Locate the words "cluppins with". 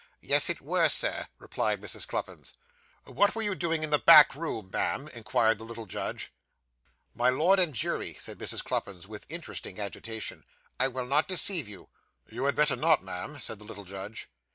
8.63-9.27